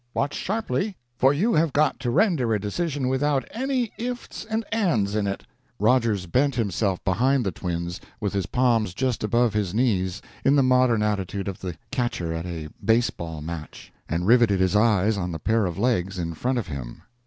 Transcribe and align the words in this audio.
Watch 0.15 0.33
sharply, 0.33 0.97
for 1.15 1.31
you 1.31 1.53
have 1.53 1.73
got 1.73 1.99
to 1.99 2.09
render 2.09 2.55
a 2.55 2.59
decision 2.59 3.07
without 3.07 3.47
any 3.51 3.91
if's 3.99 4.45
and 4.45 4.65
ands 4.71 5.13
it." 5.13 5.45
Rogers 5.77 6.25
bent 6.25 6.55
himself 6.55 7.05
behind 7.05 7.45
the 7.45 7.51
twins 7.51 8.01
with 8.19 8.33
his 8.33 8.47
palms 8.47 8.95
just 8.95 9.23
above 9.23 9.53
his 9.53 9.75
knees, 9.75 10.19
in 10.43 10.55
the 10.55 10.63
modern 10.63 11.03
attitude 11.03 11.47
of 11.47 11.59
the 11.59 11.75
catcher 11.91 12.33
at 12.33 12.47
a 12.47 12.69
baseball 12.83 13.43
match, 13.43 13.93
and 14.09 14.25
riveted 14.25 14.59
his 14.59 14.75
eyes 14.75 15.17
on 15.19 15.31
the 15.31 15.37
pair 15.39 15.67
of 15.67 15.77
legs 15.77 16.17
in 16.17 16.33
front 16.33 16.57
of 16.57 16.65
him. 16.65 17.03